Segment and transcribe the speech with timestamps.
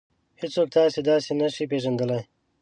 [0.41, 2.21] هېڅوک تاسې داسې نشي پېژندلی.